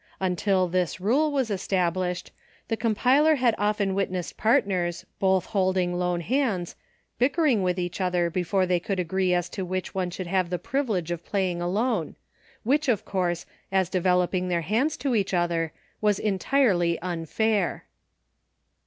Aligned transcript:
Until 0.19 0.67
this 0.67 0.99
rule 0.99 1.31
was 1.31 1.51
established, 1.51 2.31
the 2.69 2.75
compiler 2.75 3.35
had 3.35 3.53
often 3.59 3.93
wit 3.93 4.11
nessed 4.11 4.35
partners, 4.35 5.05
both 5.19 5.45
holding 5.45 5.93
lone 5.95 6.21
hands, 6.21 6.75
bickering 7.19 7.61
with 7.61 7.77
each 7.77 8.01
other 8.01 8.31
before 8.31 8.65
they 8.65 8.79
could 8.79 8.99
agree 8.99 9.31
as 9.31 9.47
to 9.49 9.63
which 9.63 9.93
one 9.93 10.09
should 10.09 10.25
have 10.25 10.49
the 10.49 10.57
privi 10.57 10.83
PLAYING 10.83 10.87
ALONE. 10.87 10.87
49 10.87 10.95
lege 10.95 11.11
of 11.11 11.25
Playing 11.25 11.61
Alone, 11.61 12.15
which, 12.63 12.87
of 12.87 13.05
course, 13.05 13.45
as 13.71 13.89
developing 13.89 14.47
their 14.47 14.61
hands 14.61 14.97
to 14.97 15.13
each 15.13 15.35
other, 15.35 15.71
was 16.01 16.19
en 16.19 16.39
tirely 16.39 16.97
unfair. 17.03 17.85